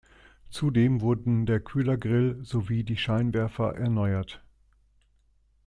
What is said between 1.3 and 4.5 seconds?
der Kühlergrill sowie die Scheinwerfer erneuert.